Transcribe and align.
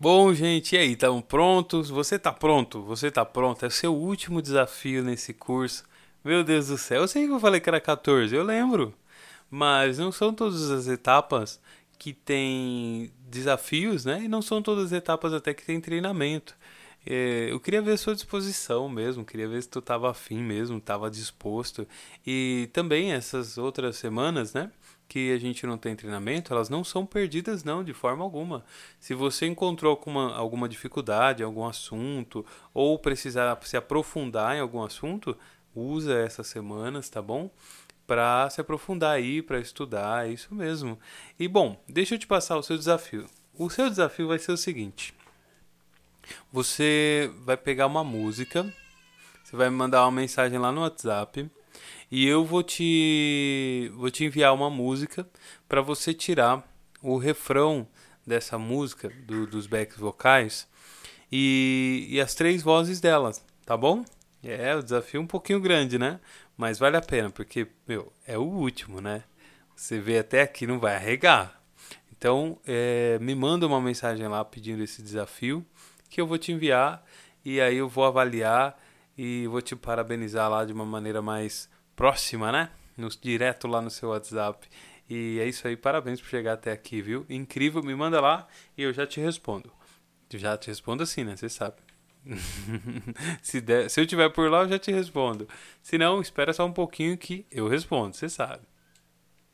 Bom, 0.00 0.32
gente, 0.32 0.74
e 0.76 0.78
aí, 0.78 0.92
estão 0.92 1.20
prontos? 1.20 1.90
Você 1.90 2.18
tá 2.18 2.32
pronto? 2.32 2.82
Você 2.84 3.10
tá 3.10 3.24
pronto? 3.24 3.64
É 3.64 3.68
o 3.68 3.70
seu 3.70 3.92
último 3.94 4.40
desafio 4.40 5.02
nesse 5.02 5.34
curso. 5.34 5.82
Meu 6.24 6.44
Deus 6.44 6.68
do 6.68 6.78
céu, 6.78 7.02
eu 7.02 7.08
sei 7.08 7.26
que 7.26 7.32
eu 7.32 7.40
falei 7.40 7.60
que 7.60 7.68
era 7.68 7.80
14, 7.80 8.34
eu 8.34 8.44
lembro. 8.44 8.94
Mas 9.50 9.98
não 9.98 10.12
são 10.12 10.32
todas 10.32 10.70
as 10.70 10.86
etapas 10.86 11.60
que 11.98 12.12
tem 12.12 13.10
desafios, 13.28 14.04
né? 14.04 14.22
E 14.24 14.28
não 14.28 14.40
são 14.42 14.62
todas 14.62 14.86
as 14.86 14.92
etapas 14.92 15.32
até 15.32 15.52
que 15.52 15.64
tem 15.64 15.80
treinamento. 15.80 16.54
É, 17.10 17.50
eu 17.50 17.58
queria 17.58 17.80
ver 17.80 17.92
a 17.92 17.96
sua 17.96 18.14
disposição 18.14 18.86
mesmo, 18.86 19.24
queria 19.24 19.48
ver 19.48 19.62
se 19.62 19.68
tu 19.70 19.78
estava 19.78 20.10
afim 20.10 20.42
mesmo, 20.42 20.76
estava 20.76 21.10
disposto. 21.10 21.88
E 22.26 22.68
também 22.70 23.12
essas 23.12 23.56
outras 23.56 23.96
semanas, 23.96 24.52
né? 24.52 24.70
Que 25.08 25.32
a 25.32 25.38
gente 25.38 25.66
não 25.66 25.78
tem 25.78 25.96
treinamento, 25.96 26.52
elas 26.52 26.68
não 26.68 26.84
são 26.84 27.06
perdidas, 27.06 27.64
não, 27.64 27.82
de 27.82 27.94
forma 27.94 28.22
alguma. 28.22 28.62
Se 29.00 29.14
você 29.14 29.46
encontrou 29.46 29.90
alguma, 29.90 30.36
alguma 30.36 30.68
dificuldade 30.68 31.42
algum 31.42 31.64
assunto, 31.64 32.44
ou 32.74 32.98
precisar 32.98 33.58
se 33.62 33.78
aprofundar 33.78 34.54
em 34.56 34.60
algum 34.60 34.82
assunto, 34.82 35.34
usa 35.74 36.12
essas 36.12 36.46
semanas, 36.46 37.08
tá 37.08 37.22
bom? 37.22 37.50
Para 38.06 38.50
se 38.50 38.60
aprofundar 38.60 39.16
aí, 39.16 39.40
para 39.40 39.58
estudar, 39.58 40.28
é 40.28 40.32
isso 40.32 40.54
mesmo. 40.54 40.98
E 41.38 41.48
bom, 41.48 41.82
deixa 41.88 42.16
eu 42.16 42.18
te 42.18 42.26
passar 42.26 42.58
o 42.58 42.62
seu 42.62 42.76
desafio. 42.76 43.24
O 43.54 43.70
seu 43.70 43.88
desafio 43.88 44.28
vai 44.28 44.38
ser 44.38 44.52
o 44.52 44.58
seguinte: 44.58 45.14
você 46.52 47.30
vai 47.44 47.56
pegar 47.56 47.86
uma 47.86 48.04
música, 48.04 48.72
você 49.42 49.56
vai 49.56 49.70
me 49.70 49.76
mandar 49.76 50.04
uma 50.04 50.12
mensagem 50.12 50.58
lá 50.58 50.70
no 50.72 50.82
WhatsApp 50.82 51.50
e 52.10 52.26
eu 52.26 52.44
vou 52.44 52.62
te 52.62 53.90
vou 53.94 54.10
te 54.10 54.24
enviar 54.24 54.54
uma 54.54 54.70
música 54.70 55.28
para 55.68 55.80
você 55.80 56.14
tirar 56.14 56.66
o 57.02 57.16
refrão 57.16 57.86
dessa 58.26 58.58
música 58.58 59.10
do, 59.26 59.46
dos 59.46 59.66
backs 59.66 59.98
vocais 59.98 60.68
e, 61.30 62.06
e 62.10 62.20
as 62.20 62.34
três 62.34 62.62
vozes 62.62 63.00
delas, 63.00 63.44
tá 63.64 63.76
bom? 63.76 64.04
É, 64.42 64.74
o 64.74 64.82
desafio 64.82 65.18
é 65.18 65.22
um 65.22 65.26
pouquinho 65.26 65.60
grande, 65.60 65.98
né? 65.98 66.20
Mas 66.56 66.78
vale 66.78 66.96
a 66.96 67.02
pena, 67.02 67.30
porque, 67.30 67.66
meu, 67.86 68.12
é 68.26 68.38
o 68.38 68.42
último, 68.42 69.00
né? 69.00 69.24
Você 69.76 69.98
vê 69.98 70.18
até 70.18 70.42
aqui, 70.42 70.66
não 70.66 70.78
vai 70.78 70.94
arregar. 70.96 71.60
Então, 72.16 72.58
é, 72.66 73.18
me 73.20 73.34
manda 73.34 73.66
uma 73.66 73.80
mensagem 73.80 74.26
lá 74.26 74.44
pedindo 74.44 74.82
esse 74.82 75.02
desafio, 75.02 75.64
que 76.08 76.20
eu 76.20 76.26
vou 76.26 76.38
te 76.38 76.52
enviar, 76.52 77.04
e 77.44 77.60
aí 77.60 77.76
eu 77.76 77.88
vou 77.88 78.04
avaliar 78.04 78.78
e 79.16 79.46
vou 79.48 79.60
te 79.60 79.74
parabenizar 79.74 80.50
lá 80.50 80.64
de 80.64 80.72
uma 80.72 80.84
maneira 80.84 81.20
mais 81.20 81.68
próxima, 81.96 82.52
né? 82.52 82.70
No, 82.96 83.08
direto 83.08 83.66
lá 83.66 83.82
no 83.82 83.90
seu 83.90 84.10
WhatsApp. 84.10 84.68
E 85.08 85.38
é 85.40 85.46
isso 85.46 85.66
aí, 85.66 85.76
parabéns 85.76 86.20
por 86.20 86.28
chegar 86.28 86.52
até 86.54 86.70
aqui, 86.70 87.00
viu? 87.00 87.24
Incrível, 87.28 87.82
me 87.82 87.94
manda 87.94 88.20
lá 88.20 88.46
e 88.76 88.82
eu 88.82 88.92
já 88.92 89.06
te 89.06 89.20
respondo. 89.20 89.72
Já 90.34 90.56
te 90.56 90.68
respondo 90.68 91.02
assim, 91.02 91.24
né? 91.24 91.36
Você 91.36 91.48
sabe. 91.48 91.76
se, 93.42 93.60
der, 93.60 93.88
se 93.88 94.00
eu 94.00 94.06
tiver 94.06 94.28
por 94.28 94.50
lá, 94.50 94.62
eu 94.62 94.68
já 94.68 94.78
te 94.78 94.92
respondo. 94.92 95.48
Se 95.82 95.96
não, 95.96 96.20
espera 96.20 96.52
só 96.52 96.66
um 96.66 96.72
pouquinho 96.72 97.16
que 97.16 97.46
eu 97.50 97.66
respondo, 97.68 98.14
você 98.14 98.28
sabe. 98.28 98.62